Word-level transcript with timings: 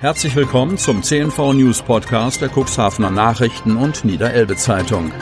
Herzlich 0.00 0.34
willkommen 0.34 0.76
zum 0.78 1.02
CNV 1.02 1.52
News 1.52 1.82
Podcast 1.82 2.40
der 2.40 2.48
Cuxhavener 2.48 3.10
Nachrichten 3.10 3.76
und 3.76 4.02
Niederelbe 4.02 4.56
Zeitung. 4.56 5.12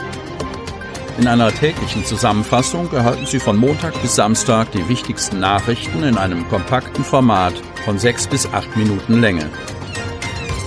In 1.17 1.27
einer 1.27 1.51
täglichen 1.51 2.05
Zusammenfassung 2.05 2.89
erhalten 2.93 3.25
Sie 3.25 3.41
von 3.41 3.57
Montag 3.57 4.01
bis 4.01 4.15
Samstag 4.15 4.71
die 4.71 4.87
wichtigsten 4.87 5.41
Nachrichten 5.41 6.03
in 6.03 6.17
einem 6.17 6.47
kompakten 6.47 7.03
Format 7.03 7.55
von 7.83 7.99
sechs 7.99 8.25
bis 8.25 8.45
acht 8.53 8.73
Minuten 8.77 9.19
Länge. 9.19 9.49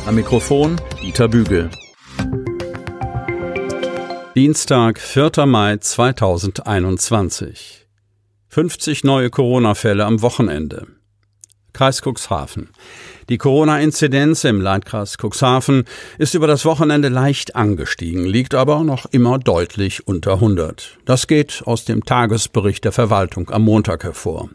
Am 0.04 0.14
Mikrofon 0.14 0.78
Dieter 1.00 1.28
Bügel. 1.28 1.70
Dienstag, 4.34 5.00
4. 5.00 5.46
Mai 5.46 5.78
2021. 5.78 7.88
50 8.48 9.04
neue 9.04 9.30
Corona-Fälle 9.30 10.04
am 10.04 10.20
Wochenende. 10.20 10.86
Kreis 11.72 12.02
Cuxhaven. 12.02 12.68
Die 13.28 13.38
Corona-Inzidenz 13.38 14.44
im 14.44 14.60
Landkreis 14.60 15.16
Cuxhaven 15.16 15.84
ist 16.18 16.34
über 16.34 16.46
das 16.46 16.64
Wochenende 16.64 17.08
leicht 17.08 17.56
angestiegen, 17.56 18.24
liegt 18.24 18.54
aber 18.54 18.84
noch 18.84 19.06
immer 19.06 19.38
deutlich 19.38 20.06
unter 20.06 20.34
100. 20.34 20.98
Das 21.04 21.26
geht 21.26 21.62
aus 21.64 21.84
dem 21.84 22.04
Tagesbericht 22.04 22.84
der 22.84 22.92
Verwaltung 22.92 23.50
am 23.50 23.62
Montag 23.62 24.04
hervor. 24.04 24.50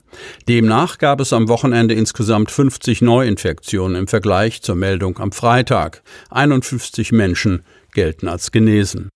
Demnach 0.48 0.98
gab 0.98 1.20
es 1.20 1.34
am 1.34 1.48
Wochenende 1.48 1.94
insgesamt 1.94 2.52
50 2.52 3.02
Neuinfektionen 3.02 3.96
im 3.96 4.08
Vergleich 4.08 4.62
zur 4.62 4.76
Meldung 4.76 5.18
am 5.20 5.32
Freitag. 5.32 6.04
51 6.30 7.12
Menschen 7.12 7.64
gelten 7.94 8.28
als 8.28 8.52
genesen. 8.52 9.10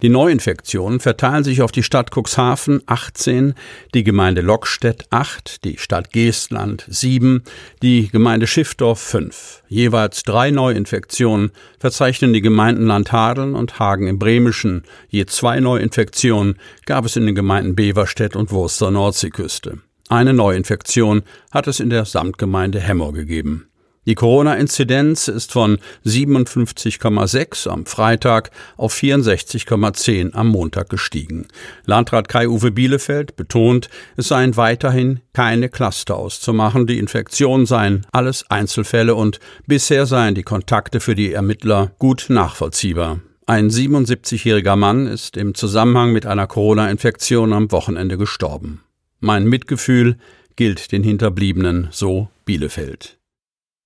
Die 0.00 0.10
Neuinfektionen 0.10 1.00
verteilen 1.00 1.42
sich 1.42 1.60
auf 1.60 1.72
die 1.72 1.82
Stadt 1.82 2.12
Cuxhaven 2.14 2.82
18, 2.86 3.54
die 3.94 4.04
Gemeinde 4.04 4.42
Lockstedt 4.42 5.06
8, 5.10 5.64
die 5.64 5.76
Stadt 5.76 6.12
Geestland 6.12 6.84
7, 6.86 7.42
die 7.82 8.06
Gemeinde 8.06 8.46
Schiffdorf 8.46 9.00
5. 9.00 9.64
Jeweils 9.66 10.22
drei 10.22 10.52
Neuinfektionen 10.52 11.50
verzeichnen 11.80 12.32
die 12.32 12.42
Gemeinden 12.42 12.86
Landhadeln 12.86 13.56
und 13.56 13.80
Hagen 13.80 14.06
im 14.06 14.20
Bremischen. 14.20 14.84
Je 15.08 15.26
zwei 15.26 15.58
Neuinfektionen 15.58 16.60
gab 16.86 17.04
es 17.04 17.16
in 17.16 17.26
den 17.26 17.34
Gemeinden 17.34 17.74
Beverstedt 17.74 18.36
und 18.36 18.52
Wurster 18.52 18.92
Nordseeküste. 18.92 19.78
Eine 20.08 20.32
Neuinfektion 20.32 21.22
hat 21.50 21.66
es 21.66 21.80
in 21.80 21.90
der 21.90 22.04
Samtgemeinde 22.04 22.78
Hemmer 22.78 23.10
gegeben. 23.10 23.68
Die 24.08 24.14
Corona-Inzidenz 24.14 25.28
ist 25.28 25.52
von 25.52 25.76
57,6 26.06 27.68
am 27.68 27.84
Freitag 27.84 28.50
auf 28.78 28.94
64,10 28.94 30.32
am 30.32 30.48
Montag 30.48 30.88
gestiegen. 30.88 31.46
Landrat 31.84 32.26
Kai-Uwe 32.26 32.70
Bielefeld 32.70 33.36
betont, 33.36 33.90
es 34.16 34.28
seien 34.28 34.56
weiterhin 34.56 35.20
keine 35.34 35.68
Cluster 35.68 36.16
auszumachen. 36.16 36.86
Die 36.86 36.96
Infektionen 36.96 37.66
seien 37.66 38.06
alles 38.10 38.50
Einzelfälle 38.50 39.14
und 39.14 39.40
bisher 39.66 40.06
seien 40.06 40.34
die 40.34 40.42
Kontakte 40.42 41.00
für 41.00 41.14
die 41.14 41.34
Ermittler 41.34 41.92
gut 41.98 42.30
nachvollziehbar. 42.30 43.20
Ein 43.44 43.68
77-jähriger 43.68 44.76
Mann 44.76 45.06
ist 45.06 45.36
im 45.36 45.54
Zusammenhang 45.54 46.14
mit 46.14 46.24
einer 46.24 46.46
Corona-Infektion 46.46 47.52
am 47.52 47.70
Wochenende 47.72 48.16
gestorben. 48.16 48.80
Mein 49.20 49.44
Mitgefühl 49.44 50.16
gilt 50.56 50.92
den 50.92 51.02
Hinterbliebenen, 51.02 51.88
so 51.90 52.28
Bielefeld. 52.46 53.17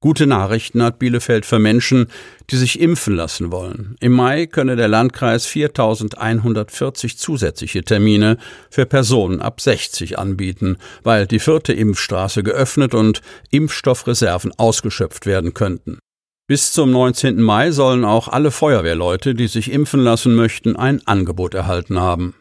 Gute 0.02 0.26
Nachrichten 0.26 0.82
hat 0.82 0.98
Bielefeld 0.98 1.46
für 1.46 1.60
Menschen, 1.60 2.08
die 2.50 2.56
sich 2.56 2.80
impfen 2.80 3.14
lassen 3.14 3.52
wollen. 3.52 3.94
Im 4.00 4.10
Mai 4.10 4.46
könne 4.46 4.74
der 4.74 4.88
Landkreis 4.88 5.46
4140 5.46 7.16
zusätzliche 7.18 7.84
Termine 7.84 8.36
für 8.68 8.84
Personen 8.84 9.40
ab 9.40 9.60
60 9.60 10.18
anbieten, 10.18 10.76
weil 11.04 11.28
die 11.28 11.38
vierte 11.38 11.72
Impfstraße 11.72 12.42
geöffnet 12.42 12.94
und 12.94 13.22
Impfstoffreserven 13.50 14.50
ausgeschöpft 14.58 15.24
werden 15.24 15.54
könnten. 15.54 16.00
Bis 16.48 16.72
zum 16.72 16.90
19. 16.90 17.40
Mai 17.40 17.70
sollen 17.70 18.04
auch 18.04 18.26
alle 18.26 18.50
Feuerwehrleute, 18.50 19.36
die 19.36 19.46
sich 19.46 19.70
impfen 19.70 20.00
lassen 20.00 20.34
möchten, 20.34 20.74
ein 20.74 21.00
Angebot 21.06 21.54
erhalten 21.54 22.00
haben. 22.00 22.34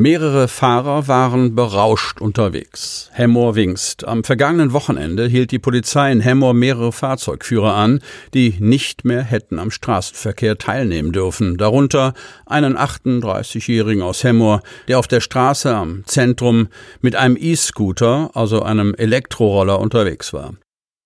Mehrere 0.00 0.48
Fahrer 0.48 1.08
waren 1.08 1.54
berauscht 1.54 2.22
unterwegs. 2.22 3.10
Hemmoor 3.12 3.54
Wingst. 3.54 4.08
Am 4.08 4.24
vergangenen 4.24 4.72
Wochenende 4.72 5.26
hielt 5.26 5.50
die 5.50 5.58
Polizei 5.58 6.10
in 6.10 6.20
Hemmoor 6.20 6.54
mehrere 6.54 6.90
Fahrzeugführer 6.90 7.74
an, 7.74 8.00
die 8.32 8.54
nicht 8.60 9.04
mehr 9.04 9.22
hätten 9.22 9.58
am 9.58 9.70
Straßenverkehr 9.70 10.56
teilnehmen 10.56 11.12
dürfen. 11.12 11.58
Darunter 11.58 12.14
einen 12.46 12.78
38-Jährigen 12.78 14.00
aus 14.00 14.24
Hemmoor, 14.24 14.62
der 14.88 14.98
auf 14.98 15.06
der 15.06 15.20
Straße 15.20 15.76
am 15.76 16.02
Zentrum 16.06 16.68
mit 17.02 17.14
einem 17.14 17.36
E-Scooter, 17.38 18.30
also 18.32 18.62
einem 18.62 18.94
Elektroroller, 18.94 19.78
unterwegs 19.80 20.32
war. 20.32 20.54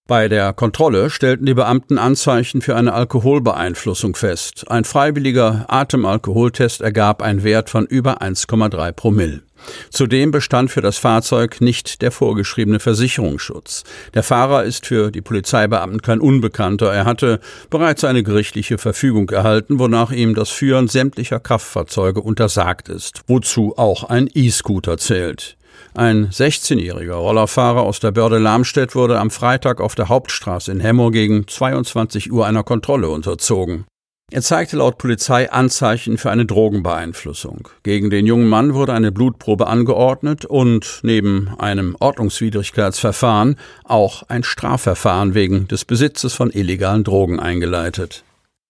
Bei 0.07 0.29
der 0.29 0.53
Kontrolle 0.53 1.09
stellten 1.09 1.47
die 1.47 1.55
Beamten 1.55 1.97
Anzeichen 1.97 2.61
für 2.61 2.77
eine 2.77 2.93
Alkoholbeeinflussung 2.93 4.15
fest. 4.17 4.71
Ein 4.71 4.85
freiwilliger 4.85 5.65
Atemalkoholtest 5.69 6.83
ergab 6.83 7.23
einen 7.23 7.43
Wert 7.43 7.71
von 7.71 7.87
über 7.87 8.21
1,3 8.21 8.93
Promille. 8.93 9.41
Zudem 9.89 10.31
bestand 10.31 10.71
für 10.71 10.83
das 10.83 10.99
Fahrzeug 10.99 11.63
nicht 11.63 12.03
der 12.03 12.11
vorgeschriebene 12.11 12.81
Versicherungsschutz. 12.81 13.85
Der 14.13 14.23
Fahrer 14.23 14.65
ist 14.65 14.85
für 14.85 15.11
die 15.11 15.23
Polizeibeamten 15.23 16.03
kein 16.03 16.21
Unbekannter. 16.21 16.93
Er 16.93 17.07
hatte 17.07 17.41
bereits 17.71 18.05
eine 18.05 18.23
gerichtliche 18.23 18.77
Verfügung 18.77 19.31
erhalten, 19.31 19.79
wonach 19.79 20.11
ihm 20.11 20.35
das 20.35 20.51
Führen 20.51 20.89
sämtlicher 20.89 21.41
Kraftfahrzeuge 21.41 22.21
untersagt 22.21 22.91
ist, 22.91 23.23
wozu 23.27 23.79
auch 23.79 24.05
ein 24.05 24.29
E-Scooter 24.35 24.99
zählt. 24.99 25.57
Ein 25.95 26.29
16-jähriger 26.31 27.15
Rollerfahrer 27.15 27.83
aus 27.83 28.01
der 28.01 28.11
Börde 28.11 28.39
Lamstedt 28.39 28.95
wurde 28.95 29.19
am 29.19 29.31
Freitag 29.31 29.81
auf 29.81 29.95
der 29.95 30.09
Hauptstraße 30.09 30.73
in 30.73 30.81
Hemmoor 30.81 31.13
gegen 31.13 31.47
22 31.47 32.33
Uhr 32.33 32.47
einer 32.47 32.65
Kontrolle 32.65 33.09
unterzogen. 33.09 33.85
Er 34.31 34.43
zeigte 34.43 34.79
laut 34.79 34.99
Polizei 34.99 35.51
Anzeichen 35.51 36.19
für 36.19 36.31
eine 36.31 36.47
Drogenbeeinflussung. 36.47 37.69
Gegen 37.83 38.11
den 38.11 38.27
jungen 38.27 38.49
Mann 38.49 38.75
wurde 38.75 38.95
eine 38.95 39.13
Blutprobe 39.13 39.67
angeordnet 39.67 40.45
und 40.45 41.01
neben 41.03 41.51
einem 41.59 41.95
Ordnungswidrigkeitsverfahren 42.01 43.57
auch 43.85 44.25
ein 44.29 44.43
Strafverfahren 44.43 45.35
wegen 45.35 45.69
des 45.69 45.85
Besitzes 45.85 46.33
von 46.33 46.51
illegalen 46.51 47.05
Drogen 47.05 47.39
eingeleitet. 47.39 48.25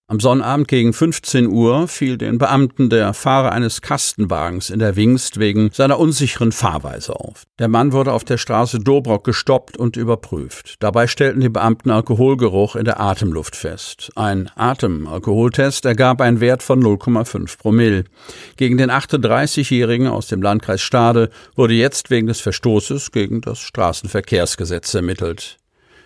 Am 0.07 0.21
Sonnabend 0.21 0.69
gegen 0.69 0.93
15 0.93 1.47
Uhr 1.47 1.89
fiel 1.89 2.19
den 2.19 2.37
Beamten 2.37 2.91
der 2.91 3.15
Fahrer 3.15 3.53
eines 3.53 3.81
Kastenwagens 3.81 4.69
in 4.69 4.79
der 4.79 4.97
Wingst 4.97 5.39
wegen 5.39 5.71
seiner 5.73 5.99
unsicheren 5.99 6.53
Fahrweise 6.53 7.19
auf. 7.19 7.45
Der 7.59 7.69
Mann 7.69 7.93
wurde 7.93 8.13
auf 8.13 8.23
der 8.23 8.37
Straße 8.37 8.81
Dobrock 8.81 9.25
gestoppt 9.25 9.79
und 9.79 9.97
überprüft. 9.97 10.75
Dabei 10.81 11.07
stellten 11.07 11.41
die 11.41 11.49
Beamten 11.49 11.89
Alkoholgeruch 11.89 12.77
in 12.77 12.85
der 12.85 13.01
Atemluft 13.01 13.57
fest. 13.57 14.13
Ein 14.15 14.51
Atemalkoholtest 14.55 15.87
ergab 15.87 16.21
einen 16.21 16.41
Wert 16.41 16.63
von 16.63 16.83
0,5 16.83 17.57
Promille. 17.57 18.05
Gegen 18.59 18.77
den 18.77 18.91
38-Jährigen 18.91 20.09
aus 20.09 20.27
dem 20.27 20.43
Landkreis 20.43 20.83
Stade 20.83 21.31
wurde 21.57 21.73
jetzt 21.73 22.11
wegen 22.11 22.27
des 22.27 22.43
Verstoßes 22.43 23.11
gegen 23.11 23.41
das 23.41 23.59
Straßenverkehrsgesetz 23.61 24.93
ermittelt. 24.93 25.57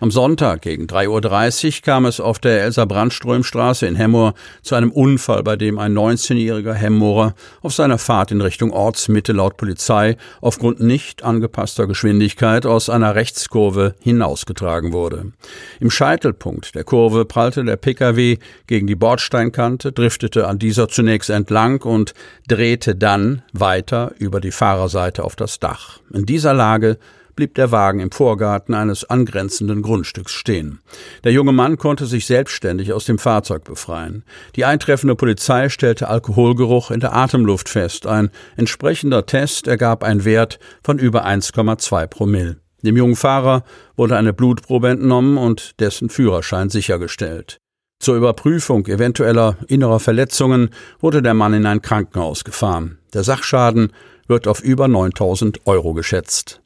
Am 0.01 0.11
Sonntag 0.11 0.61
gegen 0.61 0.85
3.30 0.85 1.65
Uhr 1.65 1.81
kam 1.83 2.05
es 2.05 2.21
auf 2.21 2.39
der 2.39 2.63
Elsa-Brandström-Straße 2.63 3.85
in 3.85 3.95
Hemmoor 3.95 4.33
zu 4.61 4.75
einem 4.75 4.91
Unfall, 4.91 5.43
bei 5.43 5.57
dem 5.57 5.77
ein 5.77 5.93
19-jähriger 5.93 6.73
Hemmorer 6.73 7.35
auf 7.61 7.73
seiner 7.73 7.97
Fahrt 7.97 8.31
in 8.31 8.39
Richtung 8.39 8.71
Ortsmitte 8.71 9.33
laut 9.33 9.57
Polizei 9.57 10.15
aufgrund 10.39 10.79
nicht 10.79 11.23
angepasster 11.23 11.85
Geschwindigkeit 11.85 12.65
aus 12.65 12.89
einer 12.89 13.15
Rechtskurve 13.15 13.95
hinausgetragen 13.99 14.93
wurde. 14.93 15.33
Im 15.81 15.91
Scheitelpunkt 15.91 16.75
der 16.75 16.85
Kurve 16.85 17.25
prallte 17.25 17.65
der 17.65 17.75
Pkw 17.75 18.37
gegen 18.67 18.87
die 18.87 18.95
Bordsteinkante, 18.95 19.91
driftete 19.91 20.47
an 20.47 20.59
dieser 20.59 20.87
zunächst 20.87 21.29
entlang 21.29 21.81
und 21.81 22.13
drehte 22.47 22.95
dann 22.95 23.41
weiter 23.51 24.13
über 24.17 24.39
die 24.39 24.51
Fahrerseite 24.51 25.25
auf 25.25 25.35
das 25.35 25.59
Dach. 25.59 25.99
In 26.13 26.25
dieser 26.25 26.53
Lage 26.53 26.97
blieb 27.39 27.55
der 27.55 27.71
Wagen 27.71 28.01
im 28.01 28.11
Vorgarten 28.11 28.73
eines 28.73 29.09
angrenzenden 29.09 29.81
Grundstücks 29.81 30.33
stehen. 30.33 30.79
Der 31.23 31.31
junge 31.31 31.53
Mann 31.53 31.77
konnte 31.77 32.05
sich 32.05 32.25
selbstständig 32.25 32.91
aus 32.91 33.05
dem 33.05 33.17
Fahrzeug 33.17 33.63
befreien. 33.63 34.25
Die 34.57 34.65
eintreffende 34.65 35.15
Polizei 35.15 35.69
stellte 35.69 36.09
Alkoholgeruch 36.09 36.91
in 36.91 36.99
der 36.99 37.15
Atemluft 37.15 37.69
fest. 37.69 38.05
Ein 38.07 38.29
entsprechender 38.57 39.25
Test 39.25 39.67
ergab 39.67 40.03
einen 40.03 40.25
Wert 40.25 40.59
von 40.83 40.99
über 40.99 41.25
1,2 41.25 42.07
Promille. 42.07 42.57
Dem 42.81 42.97
jungen 42.97 43.15
Fahrer 43.15 43.63
wurde 43.95 44.17
eine 44.17 44.33
Blutprobe 44.33 44.89
entnommen 44.89 45.37
und 45.37 45.79
dessen 45.79 46.09
Führerschein 46.09 46.69
sichergestellt. 46.69 47.57
Zur 48.01 48.17
Überprüfung 48.17 48.85
eventueller 48.87 49.55
innerer 49.69 50.01
Verletzungen 50.01 50.71
wurde 50.99 51.21
der 51.21 51.35
Mann 51.35 51.53
in 51.53 51.65
ein 51.65 51.81
Krankenhaus 51.81 52.43
gefahren. 52.43 52.97
Der 53.13 53.23
Sachschaden 53.23 53.93
wird 54.27 54.45
auf 54.45 54.61
über 54.61 54.89
9000 54.89 55.65
Euro 55.65 55.93
geschätzt. 55.93 56.61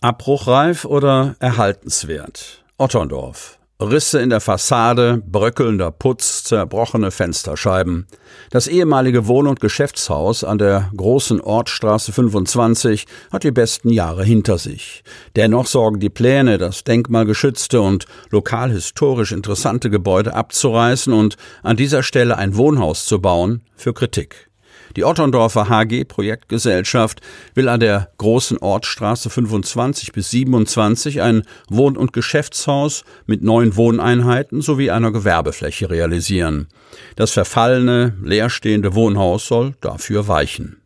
Abbruchreif 0.00 0.84
oder 0.84 1.34
erhaltenswert? 1.40 2.64
Otterndorf. 2.76 3.58
Risse 3.80 4.20
in 4.20 4.30
der 4.30 4.40
Fassade, 4.40 5.22
bröckelnder 5.24 5.92
Putz, 5.92 6.42
zerbrochene 6.42 7.12
Fensterscheiben. 7.12 8.08
Das 8.50 8.66
ehemalige 8.66 9.28
Wohn- 9.28 9.46
und 9.46 9.60
Geschäftshaus 9.60 10.42
an 10.42 10.58
der 10.58 10.90
großen 10.96 11.40
Ortstraße 11.40 12.12
25 12.12 13.06
hat 13.30 13.44
die 13.44 13.52
besten 13.52 13.90
Jahre 13.90 14.24
hinter 14.24 14.58
sich. 14.58 15.04
Dennoch 15.36 15.66
sorgen 15.66 16.00
die 16.00 16.10
Pläne, 16.10 16.58
das 16.58 16.82
denkmalgeschützte 16.82 17.80
und 17.80 18.06
lokalhistorisch 18.30 19.30
interessante 19.30 19.90
Gebäude 19.90 20.34
abzureißen 20.34 21.12
und 21.12 21.36
an 21.62 21.76
dieser 21.76 22.02
Stelle 22.02 22.36
ein 22.36 22.56
Wohnhaus 22.56 23.06
zu 23.06 23.20
bauen, 23.20 23.62
für 23.76 23.94
Kritik. 23.94 24.47
Die 24.96 25.04
Otterndorfer 25.04 25.68
HG 25.68 26.04
Projektgesellschaft 26.04 27.20
will 27.54 27.68
an 27.68 27.80
der 27.80 28.10
großen 28.18 28.58
Ortsstraße 28.58 29.30
25 29.30 30.12
bis 30.12 30.30
27 30.30 31.22
ein 31.22 31.42
Wohn- 31.68 31.96
und 31.96 32.12
Geschäftshaus 32.12 33.04
mit 33.26 33.42
neun 33.42 33.76
Wohneinheiten 33.76 34.62
sowie 34.62 34.90
einer 34.90 35.12
Gewerbefläche 35.12 35.90
realisieren. 35.90 36.68
Das 37.16 37.32
verfallene, 37.32 38.16
leerstehende 38.22 38.94
Wohnhaus 38.94 39.46
soll 39.46 39.74
dafür 39.80 40.28
weichen. 40.28 40.77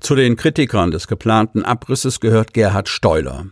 Zu 0.00 0.14
den 0.14 0.36
Kritikern 0.36 0.90
des 0.90 1.06
geplanten 1.06 1.64
Abrisses 1.64 2.20
gehört 2.20 2.54
Gerhard 2.54 2.88
Steuler. 2.88 3.46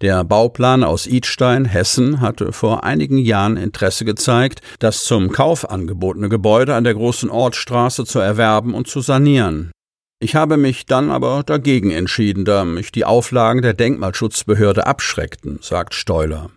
Der 0.00 0.24
Bauplan 0.24 0.84
aus 0.84 1.06
Idstein, 1.06 1.64
Hessen, 1.64 2.20
hatte 2.20 2.52
vor 2.52 2.84
einigen 2.84 3.18
Jahren 3.18 3.56
Interesse 3.56 4.04
gezeigt, 4.04 4.60
das 4.78 5.04
zum 5.04 5.32
Kauf 5.32 5.68
angebotene 5.70 6.28
Gebäude 6.28 6.74
an 6.74 6.84
der 6.84 6.94
großen 6.94 7.30
Ortsstraße 7.30 8.04
zu 8.04 8.18
erwerben 8.18 8.74
und 8.74 8.88
zu 8.88 9.00
sanieren. 9.00 9.72
Ich 10.20 10.34
habe 10.34 10.56
mich 10.56 10.86
dann 10.86 11.10
aber 11.10 11.44
dagegen 11.44 11.92
entschieden, 11.92 12.44
da 12.44 12.64
mich 12.64 12.90
die 12.90 13.04
Auflagen 13.04 13.62
der 13.62 13.74
Denkmalschutzbehörde 13.74 14.86
abschreckten, 14.86 15.60
sagt 15.62 15.94
Steuler. 15.94 16.50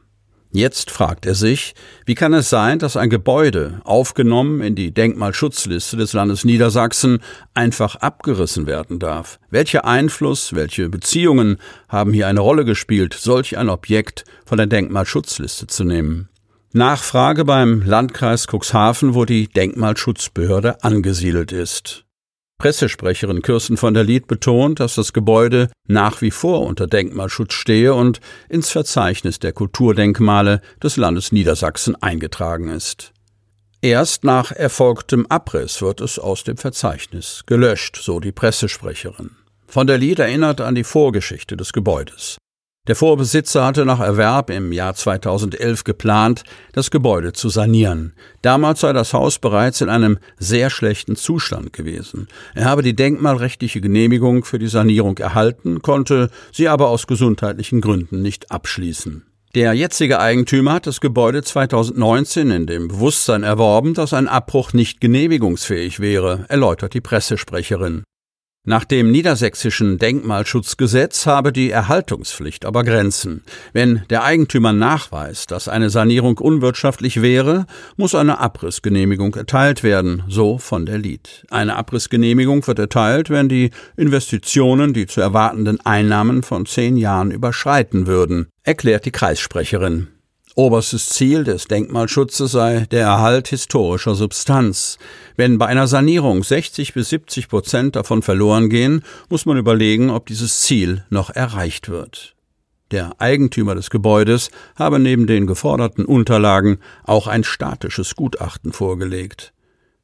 Jetzt 0.54 0.92
fragt 0.92 1.26
er 1.26 1.34
sich, 1.34 1.76
wie 2.06 2.14
kann 2.14 2.34
es 2.34 2.50
sein, 2.50 2.78
dass 2.78 2.98
ein 2.98 3.10
Gebäude, 3.10 3.80
aufgenommen 3.86 4.60
in 4.60 4.76
die 4.76 4.94
Denkmalschutzliste 4.94 5.96
des 5.96 6.12
Landes 6.12 6.44
Niedersachsen, 6.44 7.20
einfach 7.54 7.96
abgerissen 7.96 8.68
werden 8.68 9.00
darf? 9.00 9.40
Welcher 9.50 9.86
Einfluss, 9.86 10.54
welche 10.54 10.90
Beziehungen 10.90 11.58
haben 11.88 12.12
hier 12.12 12.28
eine 12.28 12.42
Rolle 12.42 12.66
gespielt, 12.66 13.14
solch 13.18 13.58
ein 13.58 13.70
Objekt 13.70 14.26
von 14.46 14.58
der 14.58 14.68
Denkmalschutzliste 14.68 15.68
zu 15.68 15.86
nehmen? 15.86 16.28
Nachfrage 16.74 17.46
beim 17.46 17.82
Landkreis 17.84 18.48
Cuxhaven, 18.48 19.14
wo 19.14 19.24
die 19.24 19.48
Denkmalschutzbehörde 19.48 20.84
angesiedelt 20.84 21.54
ist. 21.54 22.04
Pressesprecherin 22.62 23.42
Kirsten 23.42 23.76
von 23.76 23.96
der 23.96 24.04
Lied 24.04 24.28
betont, 24.28 24.80
dass 24.80 24.94
das 24.94 25.14
Gebäude 25.14 25.72
nach 25.88 26.22
wie 26.22 26.30
vor 26.30 26.62
unter 26.62 26.86
Denkmalschutz 26.86 27.54
stehe 27.54 27.96
und 27.96 28.22
ins 28.50 28.70
Verzeichnis 28.70 29.40
der 29.40 29.52
Kulturdenkmale 29.52 30.62
des 30.84 30.96
Landes 30.96 31.32
Niedersachsen 31.32 31.96
eingetragen 32.04 32.70
ist. 32.70 33.14
Erst 33.82 34.24
nach 34.26 34.52
erfolgtem 34.52 35.26
Abriss 35.26 35.82
wird 35.82 36.02
es 36.02 36.20
aus 36.20 36.44
dem 36.44 36.58
Verzeichnis 36.58 37.46
gelöscht, 37.48 37.98
so 38.00 38.20
die 38.20 38.32
Pressesprecherin. 38.32 39.32
Von 39.66 39.88
der 39.88 39.98
Lied 39.98 40.20
erinnert 40.20 40.62
an 40.62 40.76
die 40.76 40.84
Vorgeschichte 40.84 41.58
des 41.58 41.74
Gebäudes. 41.74 42.38
Der 42.92 42.98
Vorbesitzer 42.98 43.64
hatte 43.64 43.86
nach 43.86 44.02
Erwerb 44.02 44.50
im 44.50 44.74
Jahr 44.74 44.94
2011 44.94 45.86
geplant, 45.86 46.44
das 46.74 46.92
Gebäude 46.92 47.32
zu 47.32 47.48
sanieren. 47.48 48.12
Damals 48.42 48.82
sei 48.82 48.92
das 48.92 49.14
Haus 49.14 49.40
bereits 49.40 49.80
in 49.80 49.88
einem 49.88 50.18
sehr 50.38 50.70
schlechten 50.70 51.16
Zustand 51.16 51.72
gewesen. 51.72 52.28
Er 52.54 52.66
habe 52.66 52.82
die 52.82 52.94
denkmalrechtliche 52.94 53.80
Genehmigung 53.80 54.44
für 54.44 54.60
die 54.60 54.68
Sanierung 54.68 55.18
erhalten, 55.20 55.82
konnte 55.82 56.30
sie 56.52 56.68
aber 56.68 56.90
aus 56.90 57.08
gesundheitlichen 57.08 57.80
Gründen 57.80 58.22
nicht 58.22 58.52
abschließen. 58.52 59.24
Der 59.56 59.72
jetzige 59.72 60.20
Eigentümer 60.20 60.74
hat 60.74 60.86
das 60.86 61.00
Gebäude 61.00 61.44
2019 61.44 62.52
in 62.52 62.68
dem 62.68 62.90
Bewusstsein 62.90 63.44
erworben, 63.44 63.94
dass 63.94 64.14
ein 64.14 64.28
Abbruch 64.28 64.74
nicht 64.74 65.00
genehmigungsfähig 65.00 66.02
wäre, 66.02 66.44
erläutert 66.50 66.94
die 66.94 67.00
Pressesprecherin. 67.00 68.04
Nach 68.64 68.86
dem 68.86 69.10
niedersächsischen 69.10 69.98
Denkmalschutzgesetz 69.98 71.26
habe 71.26 71.52
die 71.52 71.72
Erhaltungspflicht 71.72 72.64
aber 72.64 72.84
Grenzen. 72.84 73.44
Wenn 73.74 74.04
der 74.12 74.24
Eigentümer 74.24 74.72
nachweist, 74.72 75.50
dass 75.50 75.68
eine 75.68 75.90
Sanierung 75.90 76.38
unwirtschaftlich 76.38 77.24
wäre, 77.24 77.66
muss 77.98 78.14
eine 78.14 78.38
Abrissgenehmigung 78.38 79.34
erteilt 79.34 79.82
werden, 79.82 80.22
so 80.28 80.60
von 80.60 80.86
der 80.86 81.00
Lied. 81.00 81.44
Eine 81.50 81.76
Abrissgenehmigung 81.76 82.68
wird 82.68 82.78
erteilt, 82.78 83.32
wenn 83.32 83.50
die 83.50 83.72
Investitionen 83.98 84.94
die 84.94 85.08
zu 85.08 85.22
erwartenden 85.22 85.84
Einnahmen 85.84 86.44
von 86.44 86.68
zehn 86.68 86.98
Jahren 86.98 87.32
überschreiten 87.32 88.06
würden, 88.06 88.48
erklärt 88.62 89.06
die 89.06 89.12
Kreissprecherin. 89.12 90.10
Oberstes 90.56 91.08
Ziel 91.08 91.46
des 91.46 91.66
Denkmalschutzes 91.66 92.52
sei 92.52 92.86
der 92.92 93.04
Erhalt 93.04 93.48
historischer 93.48 94.16
Substanz. 94.16 94.98
Wenn 95.38 95.58
bei 95.58 95.68
einer 95.68 95.88
Sanierung 95.88 96.44
60 96.44 96.94
bis 96.94 97.10
70 97.10 97.48
Prozent 97.48 97.96
davon 97.96 98.22
verloren 98.22 98.70
gehen, 98.70 99.04
muss 99.30 99.46
man 99.46 99.58
überlegen, 99.58 100.10
ob 100.10 100.26
dieses 100.26 100.60
Ziel 100.60 101.06
noch 101.10 101.30
erreicht 101.30 101.88
wird. 101.88 102.36
Der 102.92 103.14
Eigentümer 103.20 103.76
des 103.76 103.90
Gebäudes 103.90 104.52
habe 104.76 105.00
neben 105.00 105.26
den 105.26 105.48
geforderten 105.48 106.04
Unterlagen 106.04 106.80
auch 107.06 107.28
ein 107.28 107.46
statisches 107.46 108.16
Gutachten 108.16 108.74
vorgelegt. 108.74 109.54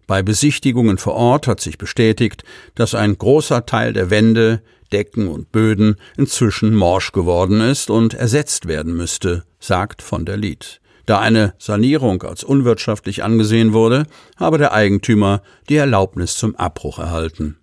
Bei 0.07 0.23
Besichtigungen 0.23 0.97
vor 0.97 1.15
Ort 1.15 1.47
hat 1.47 1.59
sich 1.59 1.77
bestätigt, 1.77 2.45
dass 2.75 2.95
ein 2.95 3.17
großer 3.17 3.65
Teil 3.65 3.91
der 3.91 4.09
Wände, 4.09 4.61
Decken 4.93 5.27
und 5.27 5.51
Böden 5.51 5.97
inzwischen 6.15 6.73
morsch 6.73 7.11
geworden 7.11 7.59
ist 7.59 7.89
und 7.89 8.13
ersetzt 8.13 8.69
werden 8.69 8.95
müsste, 8.95 9.43
sagt 9.67 10.01
von 10.01 10.25
der 10.25 10.37
Lied. 10.37 10.81
Da 11.05 11.19
eine 11.19 11.53
Sanierung 11.57 12.23
als 12.23 12.43
unwirtschaftlich 12.43 13.23
angesehen 13.23 13.71
wurde, 13.71 14.07
habe 14.35 14.57
der 14.57 14.73
Eigentümer 14.73 15.41
die 15.69 15.75
Erlaubnis 15.75 16.35
zum 16.35 16.55
Abbruch 16.55 16.99
erhalten. 16.99 17.57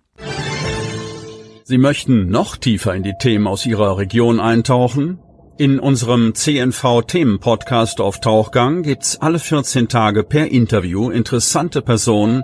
Sie 1.63 1.77
möchten 1.77 2.29
noch 2.29 2.57
tiefer 2.57 2.95
in 2.95 3.03
die 3.03 3.15
Themen 3.19 3.47
aus 3.47 3.65
Ihrer 3.65 3.97
Region 3.97 4.39
eintauchen? 4.39 5.19
In 5.57 5.79
unserem 5.79 6.35
CNV-Themen-Podcast 6.35 8.01
auf 8.01 8.19
Tauchgang 8.19 8.83
gibt's 8.83 9.21
alle 9.21 9.39
14 9.39 9.87
Tage 9.87 10.23
per 10.23 10.51
Interview 10.51 11.09
interessante 11.09 11.81
Personen, 11.81 12.43